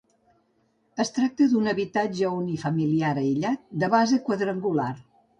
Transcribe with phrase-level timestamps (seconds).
[1.01, 4.89] Es tracta d'un habitatge unifamiliar aïllat, de base quadrangular.